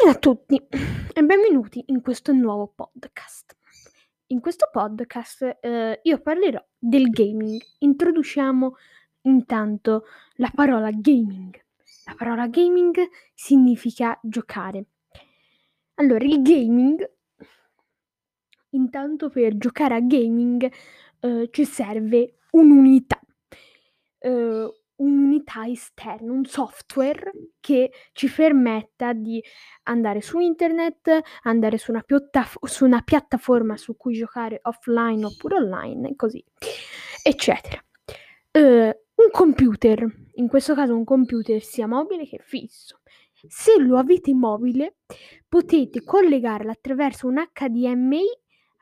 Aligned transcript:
Buongiorno 0.00 0.30
a 0.30 0.34
tutti 0.34 0.66
e 1.12 1.22
benvenuti 1.22 1.84
in 1.88 2.00
questo 2.00 2.32
nuovo 2.32 2.72
podcast. 2.74 3.54
In 4.28 4.40
questo 4.40 4.70
podcast 4.72 5.58
eh, 5.60 6.00
io 6.02 6.20
parlerò 6.22 6.64
del 6.78 7.10
gaming. 7.10 7.60
Introduciamo 7.80 8.76
intanto 9.22 10.04
la 10.36 10.50
parola 10.54 10.90
gaming. 10.90 11.54
La 12.06 12.14
parola 12.16 12.46
gaming 12.46 12.96
significa 13.34 14.18
giocare. 14.22 14.86
Allora, 15.96 16.24
il 16.24 16.40
gaming, 16.40 17.06
intanto 18.70 19.28
per 19.28 19.58
giocare 19.58 19.96
a 19.96 20.00
gaming 20.00 20.66
eh, 21.20 21.48
ci 21.52 21.64
serve 21.66 22.38
un'unità. 22.52 23.20
Eh, 24.18 24.79
un'unità 25.00 25.66
esterna, 25.66 26.32
un 26.32 26.44
software 26.44 27.30
che 27.60 27.90
ci 28.12 28.30
permetta 28.30 29.12
di 29.12 29.42
andare 29.84 30.20
su 30.20 30.38
internet, 30.38 31.20
andare 31.42 31.78
su 31.78 31.90
una, 31.90 32.02
piottaf- 32.02 32.64
su 32.66 32.84
una 32.84 33.02
piattaforma 33.02 33.76
su 33.76 33.96
cui 33.96 34.14
giocare 34.14 34.60
offline 34.62 35.24
oppure 35.24 35.56
online, 35.56 36.14
così, 36.16 36.44
eccetera. 37.22 37.82
Uh, 38.52 38.90
un 39.22 39.30
computer, 39.30 40.04
in 40.34 40.48
questo 40.48 40.74
caso 40.74 40.96
un 40.96 41.04
computer 41.04 41.62
sia 41.62 41.86
mobile 41.86 42.26
che 42.26 42.38
fisso. 42.42 43.00
Se 43.32 43.78
lo 43.78 43.96
avete 43.96 44.34
mobile, 44.34 44.96
potete 45.48 46.02
collegarlo 46.04 46.70
attraverso 46.70 47.26
un 47.26 47.42
HDMI 47.52 48.24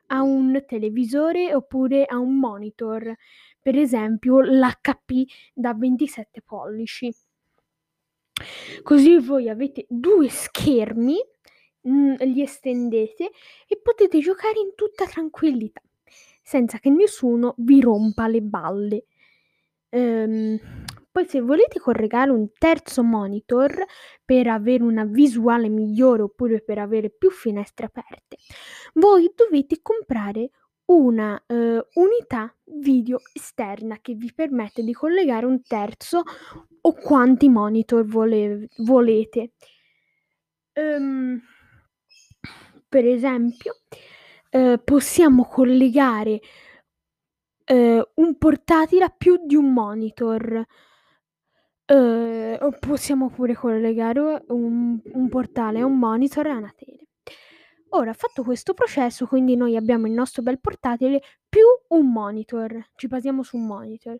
a 0.08 0.22
un 0.22 0.62
televisore 0.66 1.54
oppure 1.54 2.04
a 2.04 2.18
un 2.18 2.38
monitor 2.38 3.14
per 3.68 3.76
esempio 3.76 4.40
l'HP 4.40 5.30
da 5.52 5.74
27 5.74 6.40
pollici. 6.40 7.14
Così 8.82 9.18
voi 9.18 9.50
avete 9.50 9.84
due 9.90 10.30
schermi, 10.30 11.18
mm, 11.86 12.14
li 12.20 12.40
estendete 12.40 13.30
e 13.66 13.78
potete 13.82 14.20
giocare 14.20 14.58
in 14.58 14.74
tutta 14.74 15.04
tranquillità, 15.04 15.82
senza 16.42 16.78
che 16.78 16.88
nessuno 16.88 17.56
vi 17.58 17.82
rompa 17.82 18.26
le 18.26 18.40
balle. 18.40 19.04
Ehm, 19.90 20.58
poi 21.10 21.28
se 21.28 21.42
volete 21.42 21.78
collegare 21.78 22.30
un 22.30 22.48
terzo 22.56 23.02
monitor 23.02 23.84
per 24.24 24.46
avere 24.46 24.82
una 24.82 25.04
visuale 25.04 25.68
migliore 25.68 26.22
oppure 26.22 26.62
per 26.62 26.78
avere 26.78 27.10
più 27.10 27.30
finestre 27.30 27.84
aperte, 27.84 28.38
voi 28.94 29.30
dovete 29.36 29.82
comprare 29.82 30.52
una 30.88 31.42
uh, 31.46 31.54
unità 31.54 32.54
video 32.64 33.20
esterna 33.32 33.98
che 34.00 34.14
vi 34.14 34.32
permette 34.32 34.82
di 34.82 34.92
collegare 34.92 35.46
un 35.46 35.62
terzo 35.62 36.22
o 36.80 36.92
quanti 36.94 37.48
monitor 37.48 38.04
vole- 38.04 38.68
volete. 38.78 39.52
Um, 40.74 41.40
per 42.88 43.06
esempio, 43.06 43.74
uh, 44.52 44.80
possiamo 44.82 45.44
collegare 45.44 46.40
uh, 47.66 48.02
un 48.14 48.38
portatile 48.38 49.04
a 49.04 49.10
più 49.10 49.38
di 49.44 49.56
un 49.56 49.72
monitor. 49.72 50.64
o 51.90 52.70
possiamo 52.80 53.30
pure 53.30 53.54
collegare 53.54 54.44
un, 54.48 55.00
un 55.12 55.28
portale 55.28 55.80
a 55.80 55.86
un 55.86 55.98
monitor 55.98 56.46
e 56.46 56.52
una 56.52 56.74
tele. 56.76 57.07
Ora, 57.90 58.12
fatto 58.12 58.42
questo 58.42 58.74
processo, 58.74 59.26
quindi 59.26 59.56
noi 59.56 59.76
abbiamo 59.76 60.06
il 60.06 60.12
nostro 60.12 60.42
bel 60.42 60.60
portatile 60.60 61.22
più 61.48 61.64
un 61.88 62.10
monitor. 62.12 62.90
Ci 62.96 63.06
basiamo 63.06 63.42
su 63.42 63.56
un 63.56 63.66
monitor. 63.66 64.18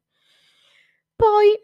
Poi, 1.14 1.58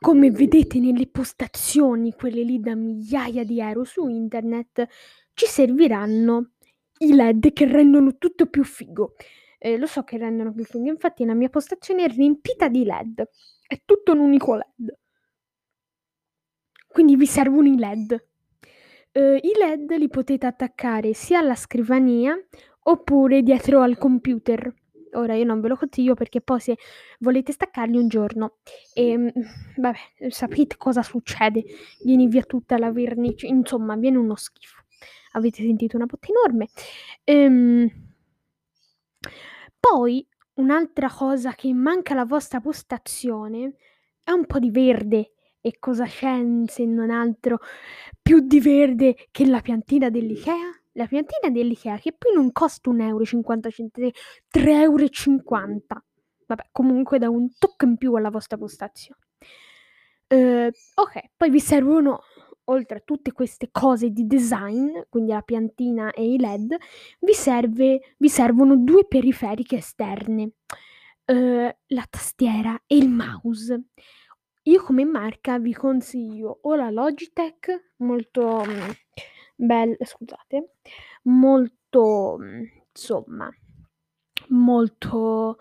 come 0.00 0.30
vedete 0.30 0.78
nelle 0.78 1.06
postazioni, 1.06 2.12
quelle 2.12 2.42
lì 2.42 2.60
da 2.60 2.74
migliaia 2.74 3.44
di 3.44 3.60
euro 3.60 3.84
su 3.84 4.08
internet, 4.08 4.86
ci 5.34 5.46
serviranno 5.46 6.52
i 6.98 7.14
LED 7.14 7.52
che 7.52 7.66
rendono 7.66 8.16
tutto 8.18 8.46
più 8.46 8.64
figo. 8.64 9.14
Eh, 9.58 9.78
lo 9.78 9.86
so 9.86 10.02
che 10.02 10.18
rendono 10.18 10.52
più 10.52 10.64
figo, 10.64 10.88
infatti 10.88 11.24
la 11.24 11.34
mia 11.34 11.48
postazione 11.48 12.04
è 12.04 12.08
riempita 12.08 12.68
di 12.68 12.84
LED. 12.84 13.28
È 13.66 13.80
tutto 13.84 14.12
un 14.12 14.18
unico 14.18 14.54
LED. 14.56 14.98
Quindi 16.86 17.16
vi 17.16 17.26
servono 17.26 17.68
i 17.68 17.76
LED. 17.78 18.24
Uh, 19.16 19.38
I 19.40 19.52
LED 19.56 19.92
li 19.92 20.10
potete 20.10 20.44
attaccare 20.44 21.14
sia 21.14 21.38
alla 21.38 21.54
scrivania 21.54 22.36
oppure 22.82 23.40
dietro 23.40 23.80
al 23.80 23.96
computer. 23.96 24.70
Ora 25.12 25.32
io 25.32 25.44
non 25.44 25.60
ve 25.62 25.68
lo 25.68 25.76
consiglio 25.76 26.12
perché 26.12 26.42
poi 26.42 26.60
se 26.60 26.76
volete 27.20 27.50
staccarli 27.50 27.96
un 27.96 28.08
giorno 28.08 28.58
e 28.92 29.08
ehm, 29.08 29.32
vabbè, 29.76 30.28
sapete 30.28 30.76
cosa 30.76 31.02
succede. 31.02 31.64
Viene 32.04 32.26
via 32.26 32.42
tutta 32.42 32.76
la 32.76 32.92
vernice, 32.92 33.46
insomma, 33.46 33.96
viene 33.96 34.18
uno 34.18 34.36
schifo. 34.36 34.82
Avete 35.32 35.62
sentito 35.62 35.96
una 35.96 36.04
botta 36.04 36.28
enorme. 36.28 36.68
Ehm, 37.24 37.90
poi 39.80 40.26
un'altra 40.56 41.08
cosa 41.08 41.54
che 41.54 41.72
manca 41.72 42.12
alla 42.12 42.26
vostra 42.26 42.60
postazione 42.60 43.76
è 44.22 44.32
un 44.32 44.44
po' 44.44 44.58
di 44.58 44.70
verde 44.70 45.35
e 45.66 45.78
cosa 45.80 46.04
c'è 46.04 46.40
se 46.66 46.84
non 46.84 47.10
altro 47.10 47.58
più 48.22 48.38
di 48.38 48.60
verde 48.60 49.16
che 49.32 49.44
la 49.46 49.60
piantina 49.60 50.10
dell'Ikea? 50.10 50.80
La 50.92 51.08
piantina 51.08 51.50
dell'Ikea 51.52 51.98
che 51.98 52.14
poi 52.16 52.34
non 52.34 52.52
costa 52.52 52.88
1,50 52.88 53.02
euro, 53.02 53.24
3,50 53.24 54.62
euro. 54.80 55.02
Vabbè, 56.46 56.68
comunque 56.70 57.18
da 57.18 57.28
un 57.28 57.48
tocco 57.58 57.84
in 57.84 57.96
più 57.96 58.14
alla 58.14 58.30
vostra 58.30 58.56
postazione. 58.56 59.20
Uh, 60.28 60.70
ok, 60.94 61.30
poi 61.36 61.50
vi 61.50 61.58
servono, 61.58 62.20
oltre 62.66 62.98
a 62.98 63.02
tutte 63.04 63.32
queste 63.32 63.70
cose 63.72 64.10
di 64.10 64.24
design, 64.24 65.00
quindi 65.08 65.32
la 65.32 65.42
piantina 65.42 66.12
e 66.12 66.32
i 66.32 66.38
LED, 66.38 66.76
vi, 67.18 67.34
serve, 67.34 68.14
vi 68.18 68.28
servono 68.28 68.76
due 68.76 69.04
periferiche 69.08 69.78
esterne, 69.78 70.44
uh, 70.44 71.68
la 71.86 72.06
tastiera 72.08 72.80
e 72.86 72.96
il 72.96 73.08
mouse. 73.08 73.86
Io 74.66 74.82
come 74.82 75.04
marca 75.04 75.60
vi 75.60 75.72
consiglio 75.72 76.58
o 76.62 76.74
la 76.74 76.90
Logitech, 76.90 77.92
molto 77.98 78.64
mm, 78.66 78.90
bella, 79.54 79.94
scusate, 80.00 80.72
molto, 81.22 82.36
mm, 82.40 82.64
insomma, 82.90 83.48
molto, 84.48 85.56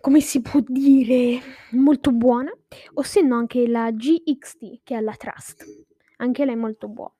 come 0.00 0.20
si 0.20 0.40
può 0.40 0.60
dire, 0.66 1.38
molto 1.72 2.12
buona, 2.12 2.50
o 2.94 3.02
se 3.02 3.20
no 3.20 3.36
anche 3.36 3.68
la 3.68 3.90
GXT, 3.90 4.80
che 4.82 4.96
è 4.96 5.00
la 5.02 5.14
Trust, 5.14 5.62
anche 6.16 6.46
lei 6.46 6.54
è 6.54 6.58
molto 6.58 6.88
buona. 6.88 7.12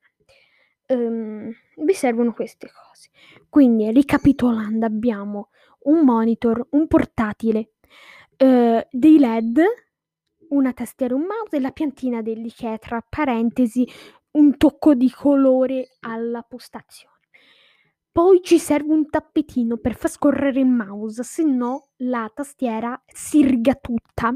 Um, 0.87 1.53
vi 1.83 1.93
servono 1.93 2.33
queste 2.33 2.71
cose. 2.71 3.11
Quindi, 3.47 3.91
ricapitolando, 3.91 4.87
abbiamo 4.87 5.49
un 5.81 6.03
monitor, 6.03 6.65
un 6.71 6.87
portatile, 6.87 7.73
uh, 8.37 8.81
dei 8.89 9.19
LED 9.19 9.85
una 10.49 10.73
tastiera 10.73 11.15
un 11.15 11.21
mouse 11.21 11.57
e 11.57 11.59
la 11.59 11.71
piantina 11.71 12.21
dell'Ikea, 12.21 12.77
tra 12.77 13.05
parentesi, 13.07 13.87
un 14.31 14.57
tocco 14.57 14.93
di 14.93 15.09
colore 15.09 15.97
alla 16.01 16.41
postazione. 16.41 17.15
Poi 18.11 18.41
ci 18.41 18.57
serve 18.57 18.93
un 18.93 19.09
tappetino 19.09 19.77
per 19.77 19.95
far 19.95 20.09
scorrere 20.09 20.59
il 20.59 20.65
mouse, 20.65 21.23
se 21.23 21.43
no 21.43 21.89
la 21.97 22.31
tastiera 22.33 22.99
si 23.05 23.45
riga 23.45 23.75
tutta. 23.75 24.35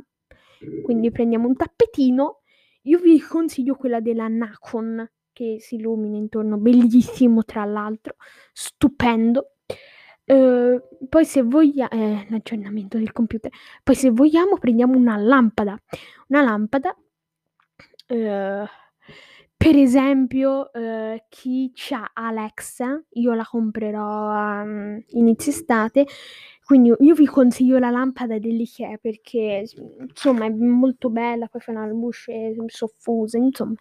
Quindi 0.84 1.10
prendiamo 1.10 1.48
un 1.48 1.56
tappetino. 1.56 2.42
Io 2.84 3.00
vi 3.00 3.20
consiglio 3.20 3.76
quella 3.76 4.00
della 4.00 4.28
Nacon 4.28 5.10
che 5.34 5.58
si 5.60 5.76
illumina 5.76 6.18
intorno, 6.18 6.58
bellissimo 6.58 7.44
tra 7.44 7.66
l'altro, 7.66 8.16
stupendo. 8.54 9.56
Uhm, 10.28 10.80
poi 11.10 11.26
se 11.26 11.42
voglia 11.42 11.88
eh, 11.90 12.26
l'aggiornamento 12.30 12.98
del 12.98 13.12
computer. 13.12 13.52
Poi 13.84 13.96
se 13.96 14.10
vogliamo 14.12 14.58
prendiamo 14.58 14.96
una 14.98 15.18
lampada. 15.18 15.78
Una 16.28 16.42
lampada, 16.44 16.96
uhm, 18.10 18.66
per 19.58 19.76
esempio, 19.78 20.70
uhm, 20.74 21.18
chi 21.30 21.72
c'ha 21.74 22.12
Alexa, 22.14 23.02
io 23.14 23.34
la 23.34 23.46
comprerò 23.46 24.64
mhmm, 24.66 25.04
inizio 25.10 25.52
estate, 25.52 26.06
quindi 26.66 26.94
io 27.00 27.14
vi 27.16 27.26
consiglio 27.28 27.78
la 27.78 27.90
lampada 27.92 28.40
dell'IKEA 28.40 28.98
perché 28.98 29.66
insomma 30.08 30.46
è 30.46 30.50
molto 30.50 31.10
bella, 31.10 31.48
poi 31.48 31.62
fa 31.62 31.72
una 31.72 31.86
luce 31.88 32.56
soffusa, 32.68 33.38
insomma. 33.38 33.76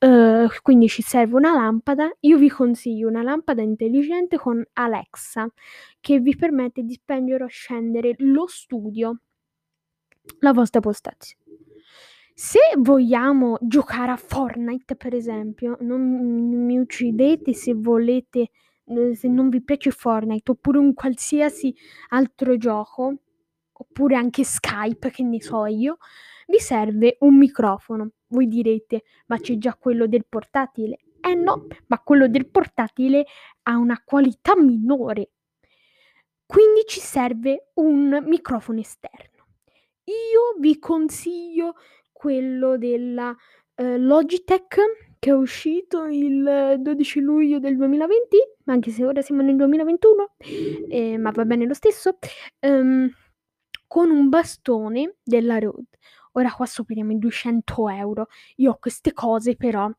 Uh, 0.00 0.46
quindi 0.62 0.86
ci 0.88 1.02
serve 1.02 1.34
una 1.34 1.54
lampada. 1.54 2.08
Io 2.20 2.38
vi 2.38 2.48
consiglio 2.48 3.08
una 3.08 3.22
lampada 3.22 3.62
intelligente 3.62 4.36
con 4.38 4.64
Alexa 4.74 5.50
che 5.98 6.20
vi 6.20 6.36
permette 6.36 6.84
di 6.84 6.94
spengere 6.94 7.42
o 7.44 7.48
scendere 7.48 8.14
lo 8.18 8.46
studio, 8.46 9.20
la 10.38 10.52
vostra 10.52 10.78
postazione. 10.80 11.42
Se 12.32 12.60
vogliamo 12.76 13.58
giocare 13.60 14.12
a 14.12 14.16
Fortnite, 14.16 14.94
per 14.94 15.12
esempio, 15.14 15.76
non 15.80 16.00
mi 16.00 16.78
uccidete 16.78 17.52
se 17.52 17.74
volete, 17.74 18.50
eh, 18.84 19.16
se 19.16 19.26
non 19.26 19.48
vi 19.48 19.60
piace 19.64 19.90
Fortnite, 19.90 20.52
oppure 20.52 20.78
un 20.78 20.94
qualsiasi 20.94 21.74
altro 22.10 22.56
gioco, 22.56 23.16
oppure 23.72 24.14
anche 24.14 24.44
Skype, 24.44 25.10
che 25.10 25.24
ne 25.24 25.42
so 25.42 25.66
io, 25.66 25.98
vi 26.46 26.60
serve 26.60 27.16
un 27.20 27.36
microfono. 27.36 28.12
Voi 28.28 28.46
direte, 28.46 29.04
ma 29.26 29.38
c'è 29.38 29.56
già 29.58 29.74
quello 29.74 30.06
del 30.06 30.26
portatile? 30.28 30.98
Eh 31.20 31.34
no, 31.34 31.66
ma 31.86 31.98
quello 32.00 32.28
del 32.28 32.48
portatile 32.48 33.26
ha 33.62 33.76
una 33.76 34.00
qualità 34.04 34.56
minore. 34.56 35.30
Quindi 36.46 36.82
ci 36.86 37.00
serve 37.00 37.70
un 37.74 38.24
microfono 38.26 38.80
esterno. 38.80 39.46
Io 40.04 40.58
vi 40.58 40.78
consiglio 40.78 41.74
quello 42.12 42.78
della 42.78 43.36
eh, 43.74 43.98
Logitech 43.98 44.76
che 45.18 45.30
è 45.30 45.34
uscito 45.34 46.04
il 46.04 46.76
12 46.78 47.20
luglio 47.20 47.58
del 47.58 47.76
2020, 47.76 48.36
anche 48.66 48.90
se 48.90 49.04
ora 49.04 49.20
siamo 49.20 49.42
nel 49.42 49.56
2021, 49.56 50.34
eh, 50.88 51.18
ma 51.18 51.30
va 51.32 51.44
bene 51.44 51.66
lo 51.66 51.74
stesso, 51.74 52.18
um, 52.60 53.10
con 53.86 54.10
un 54.10 54.28
bastone 54.28 55.16
della 55.22 55.58
Rode. 55.58 55.98
Ora 56.38 56.52
qua 56.52 56.66
superiamo 56.66 57.10
i 57.10 57.18
200 57.18 57.88
euro. 57.88 58.28
Io 58.56 58.70
ho 58.70 58.78
queste 58.78 59.12
cose 59.12 59.56
però, 59.56 59.90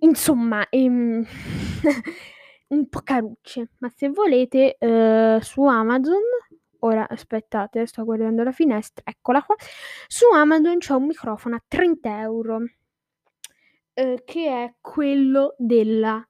insomma, 0.00 0.68
ehm, 0.68 1.24
un 2.68 2.88
po' 2.88 3.00
carucce, 3.04 3.70
ma 3.78 3.88
se 3.94 4.08
volete 4.08 4.76
eh, 4.76 5.38
su 5.40 5.64
Amazon, 5.64 6.20
ora 6.80 7.06
aspettate, 7.08 7.86
sto 7.86 8.04
guardando 8.04 8.42
la 8.42 8.50
finestra, 8.50 9.04
eccola 9.06 9.40
qua, 9.42 9.54
su 10.08 10.26
Amazon 10.34 10.78
c'è 10.78 10.94
un 10.94 11.06
microfono 11.06 11.54
a 11.54 11.62
30 11.66 12.20
euro, 12.20 12.62
eh, 13.94 14.22
che 14.24 14.48
è 14.64 14.74
quello 14.80 15.54
della, 15.58 16.26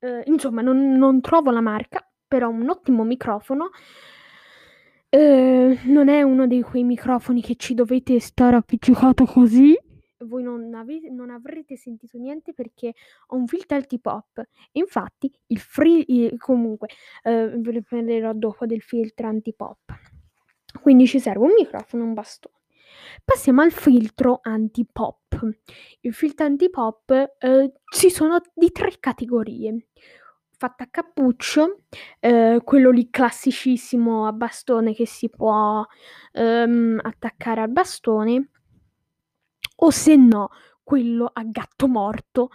eh, 0.00 0.22
insomma 0.26 0.60
non, 0.60 0.96
non, 0.96 1.20
trovo 1.20 1.52
la 1.52 1.60
marca, 1.60 2.04
però 2.26 2.48
un 2.48 2.68
ottimo 2.68 3.04
microfono, 3.04 3.70
eh, 5.16 5.78
non 5.84 6.08
è 6.08 6.22
uno 6.22 6.48
di 6.48 6.60
quei 6.62 6.82
microfoni 6.82 7.40
che 7.40 7.54
ci 7.54 7.74
dovete 7.74 8.18
stare 8.18 8.56
appiccicato 8.56 9.24
così, 9.24 9.78
voi 10.24 10.42
non, 10.42 10.74
avete, 10.74 11.08
non 11.10 11.30
avrete 11.30 11.76
sentito 11.76 12.18
niente 12.18 12.52
perché 12.52 12.94
ho 13.28 13.36
un 13.36 13.46
filtro 13.46 13.76
anti-pop. 13.76 14.42
Infatti, 14.72 15.30
il 15.48 15.60
free, 15.60 16.04
il, 16.08 16.38
comunque, 16.38 16.88
eh, 17.22 17.52
ve 17.56 17.72
lo 17.72 17.82
prenderò 17.82 18.32
dopo 18.32 18.66
del 18.66 18.80
filtro 18.80 19.28
anti-pop. 19.28 19.78
Quindi 20.80 21.06
ci 21.06 21.20
serve 21.20 21.44
un 21.44 21.52
microfono 21.56 22.02
e 22.02 22.06
un 22.06 22.14
bastone. 22.14 22.56
Passiamo 23.24 23.62
al 23.62 23.70
filtro 23.70 24.40
anti-pop. 24.42 25.48
Il 26.00 26.12
filtro 26.12 26.46
anti-pop 26.46 27.34
eh, 27.38 27.72
ci 27.92 28.10
sono 28.10 28.40
di 28.52 28.72
tre 28.72 28.94
categorie. 28.98 29.86
Fatta 30.56 30.84
a 30.84 30.88
cappuccio, 30.88 31.80
eh, 32.20 32.60
quello 32.64 32.90
lì 32.90 33.10
classicissimo 33.10 34.26
a 34.26 34.32
bastone 34.32 34.94
che 34.94 35.06
si 35.06 35.28
può 35.28 35.84
ehm, 36.32 37.00
attaccare 37.02 37.60
al 37.60 37.70
bastone 37.70 38.48
o 39.76 39.90
se 39.90 40.16
no 40.16 40.50
quello 40.82 41.30
a 41.32 41.42
gatto 41.44 41.88
morto, 41.88 42.50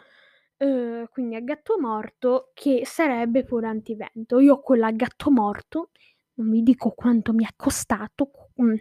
uhm, 0.58 1.08
quindi 1.12 1.36
a 1.36 1.42
gatto 1.42 1.80
morto 1.80 2.52
che 2.54 2.82
sarebbe 2.86 3.44
pure 3.44 3.68
antivento. 3.68 4.40
Io 4.40 4.56
ho 4.56 4.62
quello 4.62 4.86
a 4.86 4.92
gatto 4.92 5.32
morto, 5.32 5.90
non 6.36 6.50
vi 6.52 6.62
dico 6.64 6.92
quanto 6.92 7.34
mi 7.34 7.44
è 7.46 7.50
costato, 7.56 8.32
mhmm, 8.56 8.76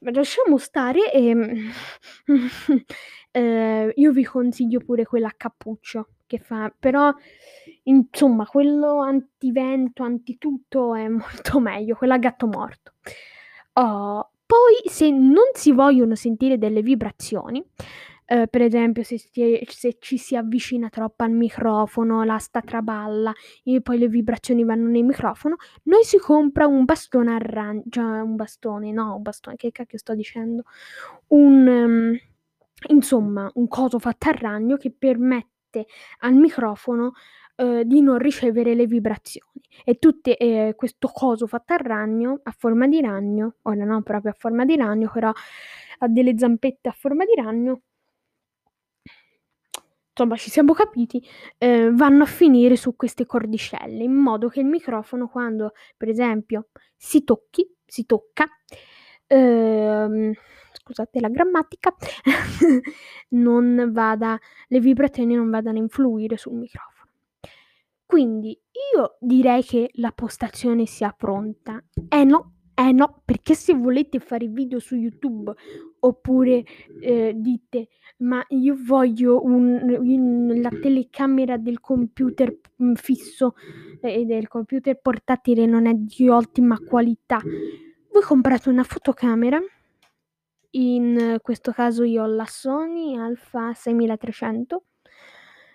ma 0.00 0.10
lasciamo 0.12 0.58
stare, 0.58 1.12
ehm, 1.12 1.70
ehm, 3.32 3.92
io 3.94 4.12
vi 4.12 4.24
consiglio 4.24 4.80
pure 4.80 5.04
quello 5.04 5.26
a 5.26 5.34
cappuccio 5.36 6.08
che 6.36 6.42
fa 6.42 6.72
però 6.78 7.12
insomma 7.84 8.46
quello 8.46 9.00
antivento, 9.00 10.02
antitutto 10.02 10.94
è 10.94 11.08
molto 11.08 11.60
meglio, 11.60 11.96
quello 11.96 12.14
a 12.14 12.18
gatto 12.18 12.46
morto. 12.46 12.92
Oh 13.74 14.28
poi 14.46 14.90
se 14.90 15.10
non 15.10 15.50
si 15.54 15.72
vogliono 15.72 16.14
sentire 16.14 16.58
delle 16.58 16.82
vibrazioni, 16.82 17.64
eh, 18.26 18.46
per 18.46 18.62
esempio 18.62 19.02
se, 19.02 19.18
si, 19.18 19.66
se, 19.68 19.96
ci 19.98 20.16
si 20.18 20.36
avvicina 20.36 20.88
troppo 20.90 21.24
al 21.24 21.32
microfono, 21.32 22.24
l'asta 22.24 22.60
traballa 22.60 23.32
e 23.62 23.80
poi 23.80 23.98
le 23.98 24.08
vibrazioni 24.08 24.64
vanno 24.64 24.88
nel 24.88 25.02
microfono, 25.04 25.56
noi 25.84 26.04
si 26.04 26.18
compra 26.18 26.66
un 26.66 26.84
bastone 26.84 27.34
a 27.34 27.38
ragno, 27.38 27.82
cioè 27.88 28.20
un 28.20 28.36
bastone, 28.36 28.92
no, 28.92 29.16
un 29.16 29.22
bastone, 29.22 29.56
che 29.56 29.72
cacchio 29.72 29.98
sto 29.98 30.14
dicendo? 30.14 30.64
Un, 31.28 31.66
um, 31.66 32.18
insomma, 32.88 33.50
un 33.54 33.66
coso 33.66 33.98
fatto 33.98 34.28
a 34.28 34.32
ragno 34.32 34.76
che 34.76 34.90
permette 34.90 35.53
al 36.18 36.34
microfono 36.34 37.12
eh, 37.56 37.84
di 37.84 38.00
non 38.00 38.18
ricevere 38.18 38.74
le 38.74 38.86
vibrazioni. 38.86 39.62
E 39.84 39.98
tutte 39.98 40.36
eh, 40.36 40.74
questo 40.76 41.08
coso 41.08 41.46
fatto 41.46 41.72
a 41.72 41.76
ragno, 41.76 42.40
a 42.42 42.54
forma 42.56 42.86
di 42.86 43.00
ragno, 43.00 43.56
ora 43.62 43.84
non 43.84 44.02
proprio 44.02 44.32
a 44.32 44.36
forma 44.38 44.64
di 44.64 44.76
ragno, 44.76 45.10
però 45.12 45.32
ha 45.98 46.08
delle 46.08 46.36
zampette 46.36 46.88
a 46.88 46.92
forma 46.92 47.24
di 47.24 47.40
ragno. 47.40 47.82
Insomma, 50.16 50.36
ci 50.36 50.48
siamo 50.48 50.74
capiti, 50.74 51.20
eh, 51.58 51.90
vanno 51.92 52.22
a 52.22 52.26
finire 52.26 52.76
su 52.76 52.94
queste 52.94 53.26
cordicelle, 53.26 54.04
in 54.04 54.12
modo 54.12 54.48
che 54.48 54.60
il 54.60 54.66
microfono, 54.66 55.26
quando 55.28 55.72
per 55.96 56.08
esempio 56.08 56.68
si 56.96 57.24
tocchi, 57.24 57.68
si 57.84 58.06
tocca, 58.06 58.46
ehm, 59.26 60.32
scusate 60.72 61.20
la 61.20 61.28
grammatica, 61.28 61.94
non 63.30 63.90
vada, 63.92 64.38
le 64.68 64.80
vibrazioni 64.80 65.34
non 65.34 65.50
vadano 65.50 65.78
a 65.78 65.82
influire 65.82 66.36
sul 66.36 66.54
microfono. 66.54 67.10
Quindi 68.06 68.58
io 68.94 69.16
direi 69.18 69.62
che 69.62 69.90
la 69.94 70.12
postazione 70.12 70.86
sia 70.86 71.14
pronta. 71.16 71.82
Eh 72.08 72.24
no, 72.24 72.52
eh 72.74 72.92
no, 72.92 73.22
perché 73.24 73.54
se 73.54 73.74
volete 73.74 74.18
fare 74.18 74.46
video 74.46 74.78
su 74.78 74.94
YouTube 74.94 75.52
oppure 76.00 76.64
eh, 77.00 77.32
dite 77.34 77.88
ma 78.18 78.44
io 78.48 78.76
voglio 78.78 79.42
un, 79.44 79.80
un, 79.98 80.60
la 80.60 80.70
telecamera 80.70 81.56
del 81.56 81.80
computer 81.80 82.56
mm, 82.82 82.94
fisso 82.94 83.54
e 84.00 84.20
eh, 84.20 84.24
del 84.24 84.48
computer 84.48 85.00
portatile 85.00 85.66
non 85.66 85.86
è 85.86 85.94
di 85.94 86.28
ottima 86.28 86.78
qualità, 86.78 87.40
voi 88.14 88.22
comprate 88.22 88.68
una 88.68 88.84
fotocamera. 88.84 89.60
In 90.76 91.38
questo 91.42 91.72
caso 91.72 92.04
io 92.04 92.22
ho 92.22 92.26
la 92.26 92.46
Sony 92.46 93.16
Alpha 93.16 93.74
6300 93.74 94.84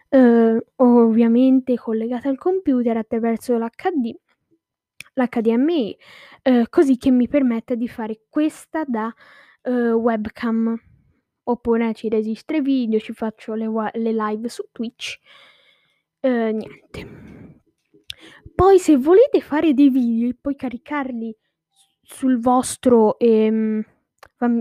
eh, 0.09 0.65
ovviamente 0.77 1.75
collegata 1.75 2.29
al 2.29 2.37
computer 2.37 2.95
attraverso 2.95 3.57
l'HD, 3.57 4.15
l'HDMI, 5.13 5.97
eh, 6.41 6.65
così 6.69 6.97
che 6.97 7.11
mi 7.11 7.27
permette 7.27 7.75
di 7.75 7.89
fare 7.89 8.21
questa 8.29 8.85
da 8.85 9.13
eh, 9.61 9.91
webcam. 9.91 10.81
Oppure 11.43 11.93
ci 11.93 12.09
registro 12.09 12.61
video, 12.61 12.99
ci 12.99 13.11
faccio 13.11 13.53
le, 13.53 13.67
le 13.67 14.13
live 14.13 14.47
su 14.47 14.63
Twitch. 14.71 15.19
Eh, 16.21 16.51
niente. 16.51 17.17
Poi 18.55 18.79
se 18.79 18.97
volete 18.97 19.41
fare 19.41 19.73
dei 19.73 19.89
video 19.89 20.29
e 20.29 20.37
poi 20.39 20.55
caricarli 20.55 21.35
sul 22.09 22.39
vostro... 22.39 23.17
Ehm, 23.19 23.83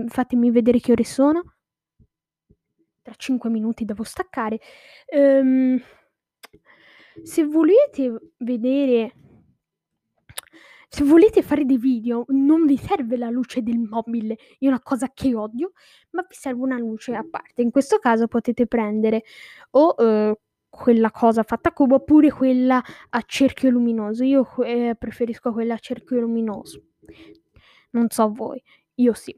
fatemi 0.07 0.51
vedere 0.51 0.79
che 0.79 0.91
ore 0.91 1.05
sono 1.05 1.41
tra 3.09 3.13
5 3.15 3.49
minuti 3.49 3.85
devo 3.85 4.03
staccare. 4.03 4.59
Ehm, 5.07 5.81
se 7.23 7.43
volete 7.45 8.33
vedere 8.37 9.13
se 10.91 11.03
volete 11.03 11.43
fare 11.43 11.65
dei 11.65 11.77
video, 11.77 12.25
non 12.29 12.65
vi 12.65 12.75
serve 12.75 13.15
la 13.15 13.29
luce 13.29 13.61
del 13.61 13.77
mobile, 13.77 14.35
è 14.57 14.67
una 14.67 14.81
cosa 14.81 15.11
che 15.13 15.35
odio, 15.35 15.73
ma 16.11 16.25
vi 16.27 16.33
serve 16.33 16.61
una 16.61 16.79
luce 16.79 17.13
a 17.13 17.23
parte. 17.29 17.61
In 17.61 17.69
questo 17.69 17.99
caso 17.99 18.27
potete 18.27 18.65
prendere 18.65 19.23
o 19.71 19.95
eh, 19.99 20.35
quella 20.67 21.11
cosa 21.11 21.43
fatta 21.43 21.69
a 21.69 21.73
cubo 21.73 21.95
oppure 21.95 22.31
quella 22.31 22.81
a 23.09 23.21
cerchio 23.21 23.69
luminoso. 23.69 24.23
Io 24.23 24.47
eh, 24.63 24.95
preferisco 24.97 25.51
quella 25.51 25.75
a 25.75 25.77
cerchio 25.77 26.19
luminoso. 26.19 26.88
Non 27.91 28.09
so 28.09 28.31
voi, 28.31 28.61
io 28.95 29.13
sì. 29.13 29.35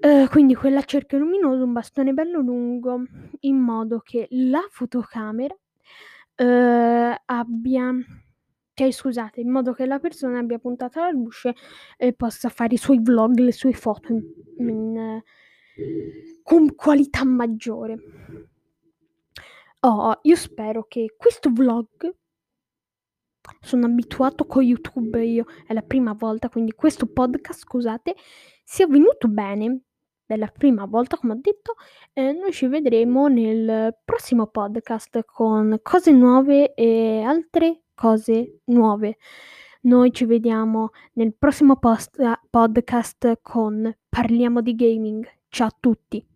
Ehm, 0.00 0.28
quindi 0.28 0.54
quella 0.54 0.80
a 0.80 0.84
cerchio 0.84 1.18
luminoso, 1.18 1.64
un 1.64 1.72
bastone 1.72 2.12
bello 2.12 2.40
lungo, 2.40 3.02
in 3.40 3.56
modo 3.58 4.00
che 4.00 4.26
la 4.30 4.64
fotocamera, 4.70 5.56
uhm, 6.38 7.14
abbia 7.26 7.92
cioè 8.74 8.92
scusate, 8.92 9.40
in 9.40 9.50
modo 9.50 9.72
che 9.72 9.86
la 9.86 9.98
persona 9.98 10.38
abbia 10.38 10.58
puntato 10.58 11.00
la 11.00 11.10
luce 11.10 11.54
e 11.96 12.12
possa 12.12 12.50
fare 12.50 12.74
i 12.74 12.76
suoi 12.78 12.98
vlog, 13.00 13.38
le 13.38 13.52
sue 13.52 13.72
foto 13.72 14.12
in 14.12 14.22
in 14.58 15.22
con 16.42 16.74
qualità 16.74 17.24
maggiore. 17.24 17.98
Oh, 19.82 20.18
io 20.22 20.36
spero 20.36 20.84
che 20.88 21.14
questo 21.16 21.50
vlog 21.50 22.14
sono 23.60 23.86
abituato 23.86 24.46
con 24.46 24.62
YouTube 24.62 25.24
io, 25.24 25.44
è 25.66 25.72
la 25.72 25.82
prima 25.82 26.12
volta, 26.12 26.48
quindi 26.48 26.72
questo 26.72 27.06
podcast, 27.06 27.60
scusate, 27.60 28.14
sia 28.64 28.86
venuto 28.86 29.28
bene 29.28 29.80
è 30.26 30.36
la 30.36 30.48
prima 30.48 30.86
volta, 30.86 31.16
come 31.16 31.34
ho 31.34 31.38
detto, 31.40 31.74
e 32.12 32.32
noi 32.32 32.52
ci 32.52 32.66
vedremo 32.66 33.28
nel 33.28 33.96
prossimo 34.04 34.48
podcast 34.48 35.24
con 35.24 35.78
cose 35.82 36.10
nuove 36.10 36.74
e 36.74 37.22
altre 37.22 37.82
cose 37.94 38.60
nuove. 38.64 39.18
Noi 39.82 40.12
ci 40.12 40.24
vediamo 40.24 40.90
nel 41.12 41.32
prossimo 41.32 41.76
post- 41.76 42.20
podcast 42.50 43.38
con 43.40 43.96
Parliamo 44.08 44.60
di 44.60 44.74
gaming. 44.74 45.24
Ciao 45.48 45.68
a 45.68 45.76
tutti. 45.78 46.35